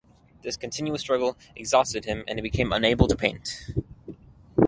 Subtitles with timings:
[0.41, 3.67] This continual struggle exhausted him and he became unable to paint.